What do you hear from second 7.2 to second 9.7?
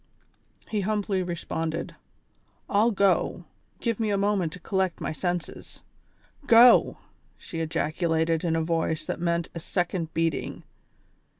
she ejaculated in a voice that meant a